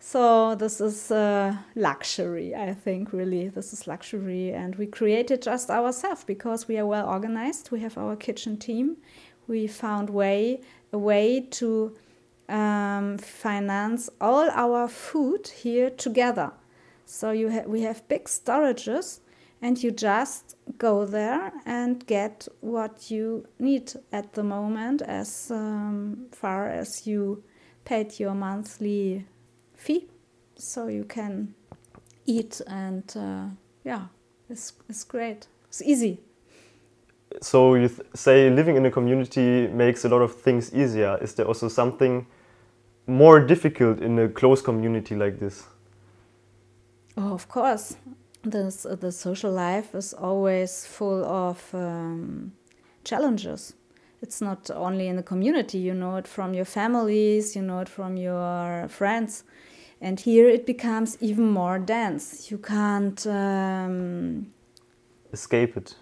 so 0.00 0.54
this 0.54 0.80
is 0.80 1.10
a 1.10 1.64
luxury, 1.74 2.54
I 2.54 2.72
think, 2.72 3.12
really. 3.12 3.48
This 3.48 3.72
is 3.72 3.86
luxury. 3.86 4.52
And 4.52 4.76
we 4.76 4.86
created 4.86 5.42
just 5.42 5.70
ourselves 5.70 6.24
because 6.24 6.68
we 6.68 6.78
are 6.78 6.86
well 6.86 7.08
organized. 7.08 7.70
We 7.70 7.80
have 7.80 7.98
our 7.98 8.14
kitchen 8.14 8.56
team. 8.56 8.98
We 9.48 9.66
found 9.66 10.10
way 10.10 10.60
a 10.92 10.98
way 10.98 11.40
to 11.40 11.96
um, 12.48 13.18
finance 13.18 14.08
all 14.20 14.50
our 14.50 14.88
food 14.88 15.48
here 15.48 15.90
together. 15.90 16.52
So 17.04 17.30
you 17.30 17.50
ha 17.50 17.62
we 17.66 17.82
have 17.82 18.06
big 18.08 18.24
storages 18.24 19.20
and 19.60 19.82
you 19.82 19.90
just 19.90 20.56
go 20.78 21.04
there 21.04 21.52
and 21.66 22.06
get 22.06 22.48
what 22.60 23.10
you 23.10 23.46
need 23.58 23.92
at 24.12 24.32
the 24.34 24.42
moment 24.42 25.02
as 25.02 25.50
um, 25.50 26.26
far 26.32 26.68
as 26.68 27.06
you 27.06 27.42
paid 27.84 28.18
your 28.20 28.34
monthly 28.34 29.26
fee. 29.74 30.08
So 30.56 30.88
you 30.88 31.04
can 31.04 31.54
eat 32.26 32.60
and 32.66 33.04
uh, 33.16 33.46
yeah 33.84 34.06
it's, 34.50 34.72
it's 34.88 35.04
great. 35.04 35.46
It's 35.68 35.82
easy 35.82 36.20
so 37.40 37.74
you 37.74 37.90
say 38.14 38.50
living 38.50 38.76
in 38.76 38.86
a 38.86 38.90
community 38.90 39.68
makes 39.68 40.04
a 40.04 40.08
lot 40.08 40.22
of 40.22 40.34
things 40.34 40.74
easier. 40.74 41.18
Is 41.20 41.34
there 41.34 41.46
also 41.46 41.68
something 41.68 42.26
more 43.06 43.40
difficult 43.40 44.00
in 44.00 44.18
a 44.18 44.28
close 44.28 44.62
community 44.62 45.14
like 45.14 45.38
this? 45.38 45.64
Oh 47.16 47.34
of 47.34 47.48
course. 47.48 47.96
This, 48.42 48.86
uh, 48.86 48.94
the 48.94 49.10
social 49.10 49.50
life 49.50 49.94
is 49.94 50.14
always 50.14 50.86
full 50.86 51.24
of 51.24 51.74
um, 51.74 52.52
challenges. 53.04 53.74
It's 54.22 54.40
not 54.40 54.70
only 54.70 55.08
in 55.08 55.16
the 55.16 55.22
community. 55.22 55.78
You 55.78 55.94
know 55.94 56.16
it 56.16 56.26
from 56.26 56.54
your 56.54 56.64
families. 56.64 57.56
You 57.56 57.62
know 57.62 57.80
it 57.80 57.88
from 57.88 58.16
your 58.16 58.86
friends. 58.88 59.44
And 60.00 60.20
here 60.20 60.48
it 60.48 60.66
becomes 60.66 61.18
even 61.20 61.50
more 61.50 61.78
dense. 61.78 62.50
You 62.50 62.58
can't 62.58 63.26
um, 63.26 64.52
escape 65.32 65.76
it 65.76 65.96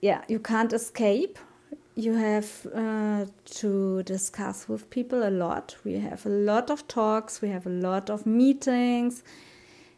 yeah 0.00 0.22
you 0.28 0.38
can't 0.38 0.72
escape. 0.72 1.38
You 1.96 2.14
have 2.14 2.66
uh, 2.74 3.26
to 3.60 4.02
discuss 4.04 4.68
with 4.68 4.88
people 4.88 5.28
a 5.28 5.30
lot. 5.30 5.76
We 5.84 5.94
have 5.98 6.24
a 6.24 6.30
lot 6.30 6.70
of 6.70 6.86
talks. 6.88 7.42
We 7.42 7.48
have 7.50 7.66
a 7.66 7.70
lot 7.70 8.08
of 8.08 8.24
meetings. 8.24 9.22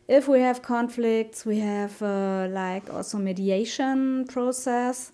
If 0.09 0.27
we 0.27 0.41
have 0.41 0.63
conflicts 0.63 1.47
we 1.47 1.59
have 1.61 2.03
uh, 2.03 2.49
like 2.51 2.93
also 2.93 3.19
mediation 3.19 4.27
process 4.27 5.13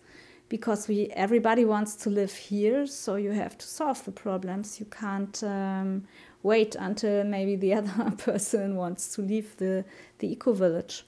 because 0.48 0.88
we 0.88 1.08
everybody 1.08 1.64
wants 1.64 1.94
to 1.94 2.10
live 2.10 2.34
here 2.34 2.86
so 2.86 3.16
you 3.16 3.32
have 3.32 3.58
to 3.58 3.66
solve 3.66 4.04
the 4.04 4.12
problems. 4.12 4.80
You 4.80 4.86
can't 4.86 5.42
um, 5.44 6.04
wait 6.42 6.74
until 6.74 7.24
maybe 7.24 7.56
the 7.56 7.74
other 7.78 8.10
person 8.16 8.76
wants 8.76 9.14
to 9.14 9.22
leave 9.22 9.56
the, 9.56 9.84
the 10.18 10.32
eco 10.32 10.52
village. 10.52 11.04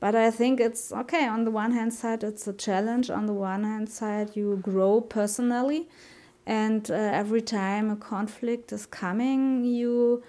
But 0.00 0.14
I 0.14 0.30
think 0.30 0.60
it's 0.60 0.92
okay. 0.92 1.26
On 1.26 1.44
the 1.44 1.50
one 1.50 1.72
hand 1.72 1.92
side, 1.92 2.22
it's 2.22 2.46
a 2.46 2.52
challenge. 2.52 3.10
On 3.10 3.26
the 3.26 3.32
one 3.32 3.64
hand 3.64 3.88
side, 3.88 4.36
you 4.36 4.58
grow 4.62 5.00
personally, 5.00 5.88
and 6.46 6.88
uh, 6.90 6.94
every 6.94 7.42
time 7.42 7.90
a 7.90 7.96
conflict 7.96 8.72
is 8.72 8.86
coming, 8.86 9.64
you 9.64 10.22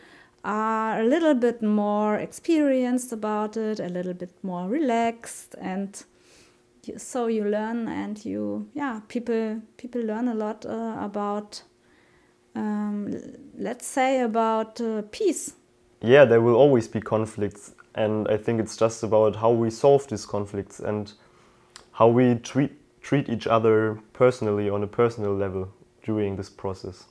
are 0.44 1.00
a 1.02 1.04
little 1.04 1.36
bit 1.36 1.62
more 1.62 2.16
experienced 2.16 3.12
about 3.12 3.58
it, 3.58 3.80
a 3.80 3.90
little 3.90 4.14
bit 4.14 4.32
more 4.42 4.68
relaxed, 4.68 5.56
and 5.62 6.04
so 6.98 7.28
you 7.28 7.44
learn. 7.44 7.88
And 7.88 8.26
you, 8.26 8.68
yeah, 8.74 9.02
people 9.08 9.62
people 9.78 10.02
learn 10.02 10.28
a 10.28 10.34
lot 10.34 10.66
uh, 10.66 10.98
about 11.00 11.62
um, 12.56 13.14
let's 13.58 13.86
say 13.86 14.22
about 14.22 14.82
uh, 14.82 15.04
peace. 15.12 15.54
Yeah, 16.02 16.26
there 16.26 16.42
will 16.42 16.56
always 16.56 16.88
be 16.88 17.02
conflicts, 17.02 17.74
and 18.00 18.30
I 18.30 18.38
think 18.38 18.62
it's 18.62 18.78
just 18.78 19.04
about 19.04 19.36
how 19.36 19.52
we 19.52 19.70
solve 19.70 20.08
these 20.08 20.26
conflicts 20.26 20.80
and 20.80 21.12
how 21.92 22.08
we 22.08 22.36
treat 22.36 22.72
treat 23.02 23.30
each 23.30 23.48
other 23.48 24.00
personally 24.14 24.70
on 24.70 24.84
a 24.84 24.88
personal 24.88 25.34
level 25.36 25.70
during 26.04 26.36
this 26.36 26.50
process. 26.50 27.06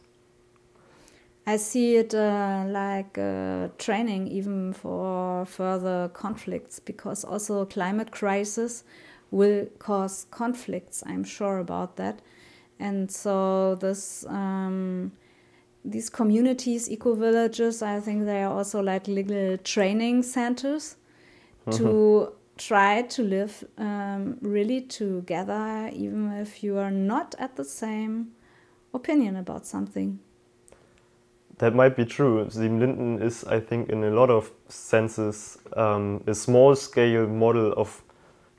I 1.47 1.57
see 1.57 1.97
it 1.97 2.15
uh, 2.15 2.65
like 2.67 3.17
uh, 3.19 3.69
training 3.79 4.29
even 4.29 4.73
for 4.73 5.47
further 5.47 6.11
conflicts 6.13 6.79
because 6.79 7.25
also 7.25 7.65
climate 7.65 8.11
crisis 8.11 8.85
will 9.31 9.67
cause 9.79 10.27
conflicts. 10.31 11.03
I'm 11.07 11.25
sure 11.25 11.59
about 11.59 11.97
that, 11.97 12.21
and 12.79 13.11
so 13.11 13.75
this 13.75 14.25
um, 14.27 15.13
these 15.91 16.11
communities, 16.11 16.91
eco 16.91 17.15
villages, 17.15 17.83
I 17.83 18.01
think 18.01 18.27
they 18.27 18.43
are 18.43 18.53
also 18.53 18.83
like 18.83 19.09
little 19.09 19.57
training 19.59 20.23
centers 20.23 20.97
to 21.71 21.83
mm-hmm. 21.83 22.35
try 22.57 23.03
to 23.03 23.23
live 23.23 23.65
um, 23.79 24.37
really 24.41 24.83
together, 24.83 25.91
even 25.93 26.33
if 26.33 26.63
you 26.63 26.79
are 26.79 26.91
not 26.91 27.35
at 27.39 27.57
the 27.57 27.65
same 27.65 28.33
opinion 28.93 29.37
about 29.37 29.67
something. 29.67 30.19
That 31.59 31.75
might 31.75 31.97
be 31.97 32.05
true. 32.05 32.47
Sieben 32.51 33.21
is, 33.21 33.45
I 33.45 33.59
think, 33.59 33.89
in 33.89 34.05
a 34.05 34.11
lot 34.11 34.31
of 34.31 34.53
senses, 34.69 35.59
um, 35.77 36.23
a 36.27 36.35
small 36.35 36.77
scale 36.77 37.27
model 37.27 37.73
of, 37.73 38.03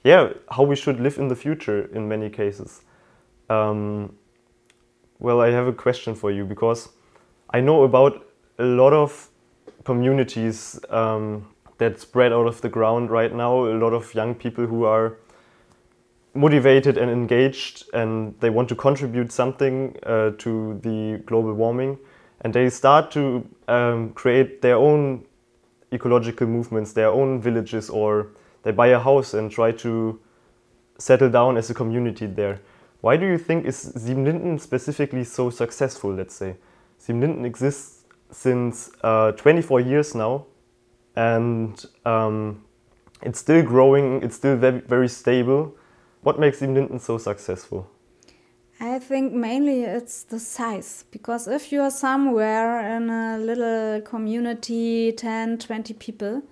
yeah, 0.04 0.34
how 0.52 0.64
we 0.64 0.76
should 0.76 1.00
live 1.00 1.18
in 1.18 1.30
the 1.30 1.36
future 1.36 1.90
in 1.94 2.10
many 2.10 2.30
cases. 2.30 2.82
Um, 3.50 4.18
well, 5.18 5.42
I 5.42 5.52
have 5.52 5.68
a 5.68 5.74
question 5.74 6.14
for 6.14 6.30
you 6.30 6.46
because 6.46 6.90
I 7.52 7.62
know 7.62 7.84
about 7.84 8.26
a 8.58 8.64
lot 8.64 8.94
of 8.94 9.30
communities 9.84 10.80
um, 10.90 11.48
that 11.80 12.00
spread 12.00 12.32
out 12.32 12.46
of 12.46 12.62
the 12.62 12.70
ground 12.70 13.10
right 13.10 13.34
now, 13.34 13.66
a 13.66 13.78
lot 13.78 13.94
of 13.94 14.14
young 14.14 14.36
people 14.36 14.68
who 14.68 14.84
are 14.84 15.18
motivated 16.36 16.98
and 16.98 17.10
engaged 17.10 17.84
and 17.94 18.40
they 18.40 18.50
want 18.50 18.70
to 18.70 18.76
contribute 18.76 19.32
something 19.32 19.96
uh, 20.04 20.32
to 20.38 20.80
the 20.84 21.22
global 21.26 21.54
warming 21.54 21.98
and 22.42 22.54
they 22.54 22.70
start 22.70 23.12
to 23.12 23.48
um, 23.68 24.12
create 24.12 24.62
their 24.62 24.76
own 24.76 25.26
ecological 25.92 26.48
movements, 26.48 26.94
their 26.94 27.10
own 27.10 27.42
villages, 27.42 27.90
or 27.90 28.28
they 28.64 28.72
buy 28.72 28.88
a 28.88 29.00
house 29.00 29.34
and 29.34 29.52
try 29.52 29.72
to 29.72 30.20
settle 30.98 31.30
down 31.30 31.58
as 31.58 31.70
a 31.70 31.74
community 31.74 32.28
there. 32.28 32.60
Why 33.02 33.18
do 33.18 33.26
you 33.26 33.38
think 33.38 33.66
is 33.66 33.94
Siebenlinden 33.96 34.60
specifically 34.60 35.24
so 35.24 35.50
successful, 35.50 36.14
let's 36.14 36.36
say? 36.36 36.56
Siebenlinden 37.00 37.46
exists 37.46 38.06
since 38.32 38.92
uh, 39.04 39.32
24 39.32 39.80
years 39.82 40.14
now, 40.14 40.46
and 41.16 41.86
um, 42.06 42.64
it's 43.22 43.40
still 43.40 43.64
growing, 43.64 44.22
it's 44.22 44.36
still 44.36 44.58
very, 44.58 44.80
very 44.82 45.08
stable. 45.08 45.76
What 46.22 46.40
makes 46.40 46.60
Siebenlinden 46.60 47.00
so 47.00 47.18
successful? 47.18 47.90
I 48.82 49.00
think 49.00 49.34
mainly 49.34 49.84
it's 49.84 50.24
the 50.24 50.40
size 50.40 51.04
because 51.12 51.50
if 51.50 51.72
you 51.72 51.82
are 51.82 51.92
somewhere 51.92 52.96
in 52.96 53.10
a 53.10 53.38
little 53.38 54.00
community, 54.02 55.12
10, 55.12 55.58
20 55.58 55.94
people, 55.96 56.44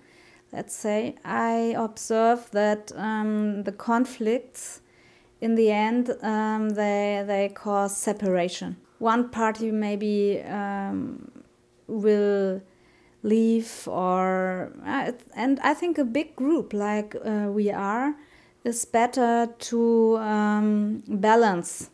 let's 0.52 0.76
say, 0.76 1.16
I 1.24 1.74
observe 1.78 2.52
that 2.52 2.92
um, 2.98 3.64
the 3.64 3.72
conflicts 3.72 4.82
in 5.40 5.56
the 5.56 5.72
end 5.72 6.12
um, 6.22 6.72
they, 6.72 7.24
they 7.26 7.50
cause 7.54 7.96
separation. 7.96 8.76
One 9.00 9.30
party 9.30 9.72
maybe 9.72 10.42
um, 10.42 11.32
will 11.88 12.62
leave, 13.24 13.88
or 13.88 14.72
uh, 14.86 15.12
and 15.36 15.60
I 15.60 15.74
think 15.74 15.98
a 15.98 16.04
big 16.06 16.36
group 16.36 16.74
like 16.74 17.16
uh, 17.16 17.48
we 17.50 17.72
are 17.72 18.16
is 18.64 18.86
better 18.86 19.48
to 19.60 20.18
um, 20.18 21.04
balance 21.08 21.90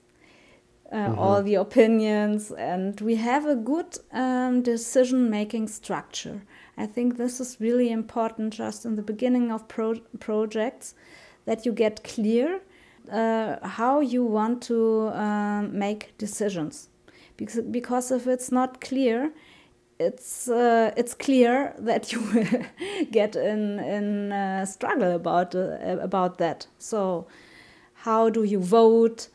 uh, 0.91 0.95
mm-hmm. 0.95 1.19
all 1.19 1.41
the 1.43 1.55
opinions, 1.55 2.51
and 2.51 3.01
we 3.01 3.15
have 3.15 3.45
a 3.45 3.55
good 3.55 3.97
um, 4.11 4.61
decision 4.61 5.29
making 5.29 5.67
structure. 5.67 6.41
I 6.77 6.85
think 6.85 7.17
this 7.17 7.39
is 7.39 7.57
really 7.59 7.91
important 7.91 8.53
just 8.53 8.85
in 8.85 8.95
the 8.95 9.01
beginning 9.01 9.51
of 9.51 9.67
pro- 9.67 10.01
projects 10.19 10.95
that 11.45 11.65
you 11.65 11.71
get 11.71 12.03
clear 12.03 12.61
uh, 13.11 13.67
how 13.67 13.99
you 13.99 14.23
want 14.23 14.61
to 14.63 15.09
um, 15.13 15.77
make 15.77 16.17
decisions. 16.17 16.89
Because, 17.37 17.61
because 17.61 18.11
if 18.11 18.27
it's 18.27 18.51
not 18.51 18.81
clear, 18.81 19.31
it's 19.99 20.47
uh, 20.47 20.91
it's 20.97 21.13
clear 21.13 21.75
that 21.79 22.11
you 22.11 22.21
will 22.21 22.65
get 23.11 23.35
in 23.35 23.79
in 23.79 24.31
uh, 24.31 24.65
struggle 24.65 25.11
about 25.15 25.55
uh, 25.55 25.77
about 26.01 26.37
that. 26.37 26.67
So, 26.77 27.27
how 27.93 28.29
do 28.29 28.43
you 28.43 28.59
vote? 28.59 29.29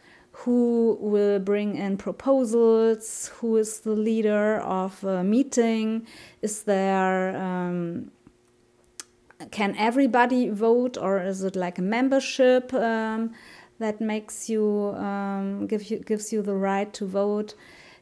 who 0.44 0.96
will 1.00 1.40
bring 1.40 1.74
in 1.74 1.96
proposals, 1.96 3.32
who 3.38 3.56
is 3.56 3.80
the 3.80 3.90
leader 3.90 4.58
of 4.58 5.02
a 5.02 5.24
meeting, 5.24 6.06
is 6.42 6.62
there 6.62 7.36
um, 7.36 8.12
can 9.50 9.74
everybody 9.76 10.48
vote 10.48 10.96
or 10.96 11.22
is 11.22 11.42
it 11.42 11.56
like 11.56 11.78
a 11.78 11.82
membership 11.82 12.72
um, 12.74 13.32
that 13.78 14.00
makes 14.00 14.48
you 14.48 14.94
um, 14.96 15.66
give 15.66 15.90
you 15.90 15.98
gives 15.98 16.32
you 16.32 16.42
the 16.42 16.54
right 16.54 16.92
to 16.92 17.06
vote 17.06 17.54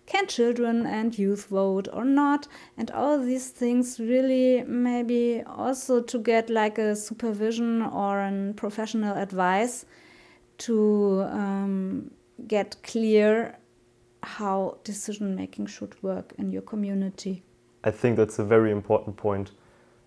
can 0.06 0.26
children 0.26 0.86
and 0.86 1.18
youth 1.18 1.46
vote 1.46 1.88
or 1.92 2.04
not 2.04 2.46
and 2.76 2.90
all 2.92 3.18
these 3.18 3.50
things 3.50 3.98
really 3.98 4.62
maybe 4.64 5.42
also 5.46 6.00
to 6.00 6.18
get 6.18 6.48
like 6.48 6.78
a 6.78 6.94
supervision 6.94 7.82
or 7.82 8.20
an 8.20 8.54
professional 8.54 9.16
advice 9.16 9.84
to 10.58 11.22
um, 11.30 12.10
get 12.46 12.76
clear 12.82 13.58
how 14.22 14.78
decision 14.84 15.34
making 15.34 15.66
should 15.66 15.94
work 16.02 16.32
in 16.38 16.50
your 16.50 16.62
community. 16.62 17.42
I 17.84 17.90
think 17.90 18.16
that's 18.16 18.38
a 18.38 18.44
very 18.44 18.72
important 18.72 19.16
point. 19.16 19.52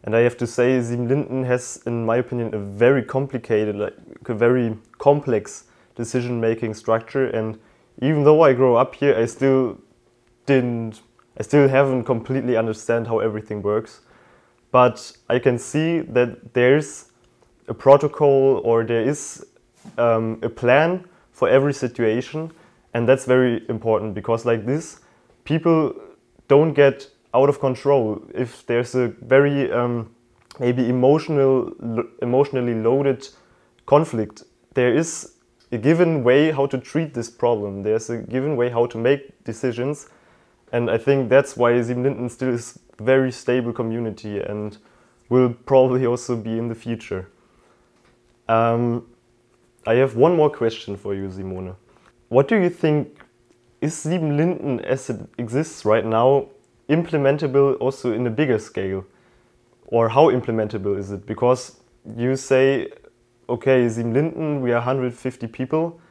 And 0.04 0.16
I 0.16 0.20
have 0.20 0.38
to 0.38 0.48
say, 0.48 0.80
Siebenlinden 0.80 1.46
has, 1.46 1.82
in 1.86 2.06
my 2.06 2.18
opinion, 2.18 2.54
a 2.54 2.60
very 2.60 3.04
complicated, 3.04 3.76
like 3.76 3.96
a 4.28 4.34
very 4.34 4.78
complex 4.98 5.66
decision 5.96 6.40
making 6.40 6.74
structure. 6.74 7.28
And 7.28 7.60
even 8.02 8.24
though 8.24 8.42
I 8.42 8.54
grow 8.54 8.76
up 8.76 8.96
here, 8.96 9.16
I 9.16 9.26
still 9.26 9.78
didn't, 10.50 11.02
I 11.40 11.44
still 11.44 11.68
haven't 11.68 12.04
completely 12.06 12.58
understand 12.58 13.08
how 13.08 13.20
everything 13.20 13.62
works. 13.62 14.02
But 14.72 15.18
I 15.30 15.40
can 15.40 15.58
see 15.58 16.00
that 16.00 16.54
there's 16.54 17.12
a 17.68 17.74
protocol 17.74 18.62
or 18.64 18.84
there 18.84 19.02
is 19.02 19.46
um, 19.98 20.40
a 20.42 20.50
plan 20.50 21.06
for 21.32 21.48
every 21.50 21.74
situation 21.74 22.52
and 22.94 23.08
that's 23.08 23.26
very 23.26 23.64
important 23.70 24.14
because 24.14 24.46
like 24.46 24.66
this 24.66 25.00
people 25.44 25.94
don't 26.48 26.74
get 26.74 27.08
out 27.34 27.50
of 27.50 27.60
control 27.60 28.22
if 28.34 28.66
there's 28.66 28.96
a 28.96 29.08
very 29.22 29.72
um, 29.72 30.10
maybe 30.60 30.90
emotional 30.90 31.72
emotionally 32.22 32.74
loaded 32.74 33.28
conflict 33.86 34.44
there 34.74 34.94
is 34.94 35.36
a 35.72 35.78
given 35.78 36.24
way 36.24 36.52
how 36.52 36.66
to 36.66 36.78
treat 36.78 37.14
this 37.14 37.30
problem 37.30 37.84
there's 37.84 38.10
a 38.10 38.18
given 38.18 38.56
way 38.58 38.70
how 38.70 38.86
to 38.86 38.98
make 38.98 39.44
decisions 39.44 40.10
and 40.72 40.90
i 40.90 40.98
think 40.98 41.30
that's 41.30 41.56
why 41.58 41.72
Siebenlinden 41.74 42.30
still 42.30 42.54
is 42.54 42.80
very 43.00 43.32
stable 43.32 43.74
community 43.74 44.40
and 44.40 44.78
will 45.30 45.54
probably 45.66 46.06
also 46.06 46.36
be 46.36 46.58
in 46.58 46.68
the 46.68 46.76
future 46.76 47.30
um, 48.50 49.06
I 49.86 49.96
have 49.96 50.16
one 50.16 50.36
more 50.36 50.50
question 50.50 50.98
for 50.98 51.14
you, 51.14 51.32
Simone. 51.32 51.76
What 52.30 52.48
do 52.48 52.56
you 52.56 52.70
think 52.70 53.24
is 53.80 53.94
Siebenlinden 53.96 54.84
as 54.84 55.10
it 55.10 55.22
exists 55.38 55.86
right 55.86 56.06
now 56.06 56.50
implementable 56.90 57.78
also 57.80 58.12
in 58.12 58.26
a 58.28 58.30
bigger 58.30 58.60
scale? 58.60 59.06
Or 59.86 60.10
how 60.10 60.30
implementable 60.30 60.98
is 60.98 61.12
it? 61.12 61.26
Because 61.26 61.80
you 62.18 62.36
say, 62.36 62.90
okay, 63.48 63.86
Siebenlinden, 63.86 64.62
we 64.62 64.72
are 64.72 64.80
150 64.80 65.48
people, 65.48 66.02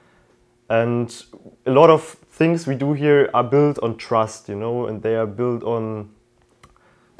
and 0.68 1.24
a 1.66 1.70
lot 1.70 1.90
of 1.90 2.02
things 2.02 2.66
we 2.66 2.74
do 2.74 2.92
here 2.92 3.30
are 3.34 3.44
built 3.44 3.78
on 3.80 3.96
trust, 3.96 4.48
you 4.48 4.54
know, 4.54 4.86
and 4.86 5.02
they 5.02 5.16
are 5.16 5.26
built 5.26 5.62
on 5.62 6.10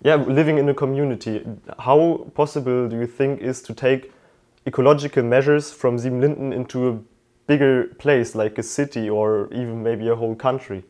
yeah, 0.04 0.14
living 0.14 0.58
in 0.58 0.68
a 0.68 0.74
community. 0.74 1.44
How 1.78 2.30
possible 2.34 2.88
do 2.88 2.96
you 2.96 3.06
think 3.06 3.40
is 3.40 3.62
to 3.62 3.74
take 3.74 4.12
ecological 4.66 5.24
measures 5.24 5.72
from 5.72 5.96
Siebenlinden 5.96 6.52
into 6.52 6.88
a 6.88 6.98
bigger 7.46 7.84
place 7.98 8.34
like 8.34 8.58
a 8.58 8.62
city 8.62 9.10
or 9.10 9.48
even 9.52 9.82
maybe 9.82 10.08
a 10.08 10.14
whole 10.14 10.36
country? 10.36 10.84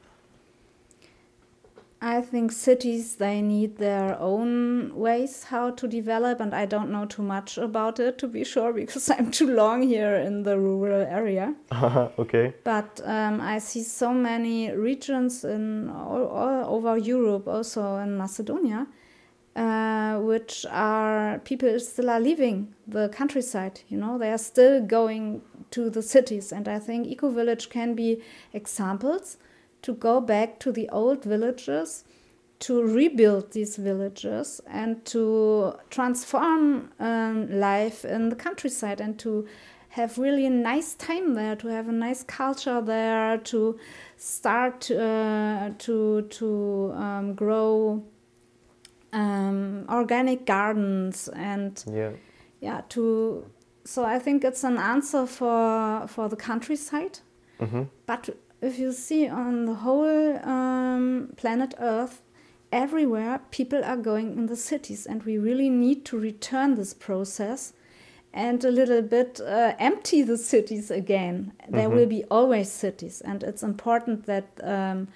I 2.01 2.21
think 2.21 2.53
cities 2.53 3.17
they 3.17 3.43
need 3.43 3.79
their 3.79 4.17
own 4.21 4.95
ways 4.95 5.45
how 5.45 5.71
to 5.71 5.89
develop 5.89 6.41
and 6.41 6.55
I 6.55 6.65
don't 6.65 6.91
know 6.91 7.07
too 7.07 7.23
much 7.23 7.59
about 7.59 7.99
it 7.99 8.19
to 8.19 8.29
be 8.29 8.45
sure 8.53 8.73
because 8.73 9.11
I'm 9.11 9.31
too 9.31 9.53
long 9.53 9.83
here 9.83 10.15
in 10.15 10.45
the 10.45 10.59
rural 10.59 11.03
area. 11.03 11.55
okay. 11.73 12.55
But 12.63 13.01
um, 13.05 13.41
I 13.41 13.59
see 13.59 13.83
so 13.83 14.13
many 14.13 14.71
regions 14.71 15.45
in 15.45 15.91
all, 15.91 16.27
all 16.27 16.75
over 16.77 16.97
Europe 16.97 17.49
also 17.49 17.97
in 17.97 18.17
Macedonia 18.17 18.87
uh, 19.59 20.19
which 20.21 20.65
are 20.71 21.41
people 21.41 21.81
still 21.81 22.09
are 22.09 22.21
leaving 22.21 22.73
the 22.87 23.09
countryside. 23.09 23.81
You 23.89 23.99
know, 23.99 24.17
they 24.17 24.31
are 24.31 24.39
still 24.39 24.81
going 24.81 25.43
to 25.73 25.91
the 25.91 26.03
cities, 26.03 26.53
and 26.53 26.69
I 26.69 26.79
think 26.79 27.09
eco 27.09 27.29
village 27.31 27.69
can 27.69 27.95
be 27.95 28.23
examples 28.53 29.37
to 29.83 29.95
go 29.95 30.21
back 30.21 30.59
to 30.61 30.73
the 30.73 30.89
old 30.91 31.25
villages 31.25 32.05
to 32.61 32.83
rebuild 32.83 33.53
these 33.53 33.77
villages 33.77 34.61
and 34.67 35.05
to 35.05 35.75
transform 35.91 36.91
um, 36.99 37.49
life 37.51 38.05
in 38.05 38.31
the 38.31 38.37
countryside 38.37 39.01
and 39.01 39.19
to 39.19 39.47
have 39.91 40.19
really 40.19 40.45
a 40.45 40.51
nice 40.51 40.95
time 40.95 41.35
there, 41.35 41.57
to 41.57 41.69
have 41.69 41.89
a 41.89 41.93
nice 41.93 42.23
culture 42.23 42.81
there, 42.81 43.39
to 43.39 43.79
start 44.17 44.91
uh, 44.91 45.71
to 45.79 46.23
to 46.23 46.93
um, 46.95 47.35
grow 47.35 48.05
um, 49.13 49.87
organic 49.89 50.45
gardens 50.45 51.29
and 51.29 51.85
yeah, 51.91 52.11
yeah. 52.61 52.83
To 52.91 53.47
so 53.85 54.05
I 54.05 54.19
think 54.19 54.45
it's 54.45 54.65
an 54.65 54.79
answer 54.79 55.27
for 55.27 56.07
for 56.07 56.29
the 56.29 56.37
countryside, 56.37 57.21
mm 57.59 57.69
-hmm. 57.69 57.87
but 58.07 58.37
if 58.61 58.79
you 58.79 58.93
see 58.93 59.29
on 59.29 59.67
the 59.67 59.75
whole 59.75 60.39
um, 60.47 61.33
planet 61.37 61.75
Earth, 61.79 62.23
everywhere 62.73 63.41
people 63.51 63.83
are 63.85 63.97
going 63.97 64.33
in 64.33 64.47
the 64.47 64.57
cities, 64.57 65.07
and 65.07 65.23
we 65.23 65.39
really 65.39 65.71
need 65.71 66.05
to 66.07 66.19
return 66.19 66.75
this 66.75 66.95
process 66.95 67.73
and 68.33 68.65
a 68.65 68.71
little 68.71 69.03
bit 69.03 69.41
uh, 69.41 69.75
empty 69.79 70.23
the 70.23 70.37
cities 70.37 70.91
again. 70.91 71.53
There 71.69 71.87
mm 71.87 71.91
-hmm. 71.91 71.97
will 71.97 72.07
be 72.07 72.25
always 72.31 72.69
cities, 72.79 73.23
and 73.23 73.43
it's 73.43 73.63
important 73.63 74.27
that 74.27 74.45
um, 74.63 75.09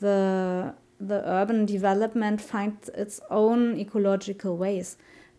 the 0.00 0.74
the 1.08 1.20
urban 1.26 1.66
development 1.66 2.40
finds 2.40 2.88
its 2.94 3.20
own 3.28 3.78
ecological 3.78 4.56
ways. 4.56 4.96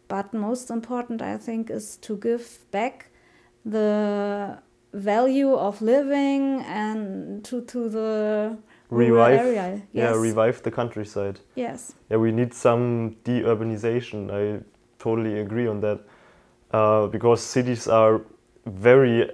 But 0.07 0.33
most 0.33 0.69
important, 0.69 1.21
I 1.21 1.37
think, 1.37 1.69
is 1.69 1.97
to 1.97 2.17
give 2.17 2.45
back 2.71 3.11
the 3.65 4.59
value 4.93 5.53
of 5.53 5.81
living 5.81 6.61
and 6.61 7.43
to 7.45 7.61
to 7.61 7.89
the 7.89 8.57
revive? 8.89 9.39
area. 9.39 9.81
Yes. 9.91 10.13
yeah 10.13 10.21
revive 10.21 10.61
the 10.63 10.71
countryside. 10.71 11.39
Yes. 11.55 11.93
Yeah 12.09 12.17
we 12.17 12.31
need 12.31 12.53
some 12.53 13.15
deurbanization. 13.23 14.29
I 14.31 14.63
totally 14.99 15.39
agree 15.39 15.67
on 15.67 15.81
that. 15.81 15.99
Uh, 16.71 17.07
because 17.07 17.41
cities 17.41 17.87
are 17.87 18.21
very 18.65 19.29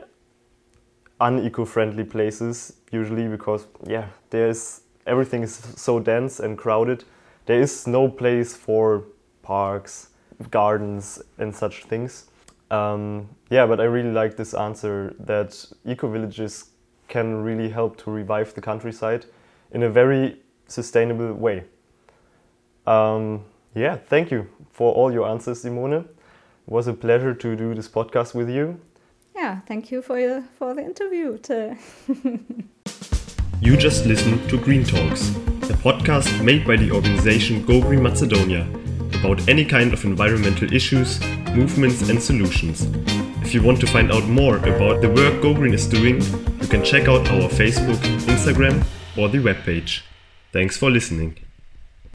uneco-friendly 1.22 2.04
places 2.04 2.74
usually 2.92 3.28
because 3.28 3.68
yeah 3.86 4.08
there's 4.30 4.82
everything 5.06 5.44
is 5.44 5.56
so 5.76 6.00
dense 6.00 6.40
and 6.40 6.58
crowded. 6.58 7.04
There 7.46 7.62
is 7.62 7.88
no 7.88 8.08
place 8.10 8.56
for 8.56 9.04
parks 9.42 10.10
gardens 10.52 11.22
and 11.38 11.54
such 11.54 11.84
things 11.86 12.30
um, 12.72 13.30
yeah, 13.50 13.66
but 13.66 13.80
I 13.80 13.86
really 13.86 14.12
like 14.12 14.38
this 14.38 14.54
answer 14.54 15.16
that 15.20 15.66
eco 15.86 16.10
villages 16.10 16.72
can 17.08 17.44
really 17.44 17.70
help 17.70 17.98
to 18.04 18.12
revive 18.12 18.54
the 18.54 18.62
countryside 18.62 19.26
in 19.72 19.84
a 19.84 19.90
very 19.90 20.38
sustainable 20.68 21.34
way. 21.34 21.64
Um, 22.86 23.46
yeah, 23.76 23.98
thank 23.98 24.32
you 24.32 24.48
for 24.72 24.94
all 24.94 25.12
your 25.12 25.28
answers, 25.28 25.62
Simone. 25.62 25.94
It 25.94 26.08
was 26.68 26.88
a 26.88 26.94
pleasure 26.94 27.34
to 27.34 27.56
do 27.56 27.74
this 27.74 27.88
podcast 27.88 28.34
with 28.36 28.50
you. 28.50 28.80
Yeah, 29.36 29.62
thank 29.62 29.92
you 29.92 30.02
for 30.02 30.20
your, 30.20 30.44
for 30.58 30.74
the 30.74 30.84
interview. 30.84 31.38
you 33.62 33.78
just 33.78 34.06
listened 34.06 34.50
to 34.50 34.58
Green 34.58 34.84
Talks, 34.84 35.30
a 35.70 35.78
podcast 35.82 36.44
made 36.44 36.66
by 36.66 36.76
the 36.76 36.92
organization 36.92 37.66
Go 37.66 37.82
Green 37.82 38.04
Macedonia 38.04 38.68
about 39.20 39.48
any 39.50 39.66
kind 39.66 39.94
of 39.94 40.04
environmental 40.06 40.72
issues, 40.74 41.20
movements, 41.56 42.10
and 42.10 42.22
solutions. 42.22 42.88
If 43.42 43.54
you 43.54 43.64
want 43.64 43.80
to 43.82 43.88
find 43.88 44.12
out 44.12 44.26
more 44.28 44.58
about 44.58 45.02
the 45.02 45.10
work 45.10 45.42
Go 45.42 45.54
Green 45.54 45.74
is 45.74 45.88
doing, 45.88 46.22
you 46.62 46.68
can 46.68 46.84
check 46.84 47.08
out 47.08 47.28
our 47.30 47.50
Facebook, 47.50 47.98
Instagram, 48.28 48.86
or 49.18 49.30
the 49.30 49.40
webpage. 49.40 50.02
Thanks 50.52 50.78
for 50.78 50.90
listening. 50.90 51.38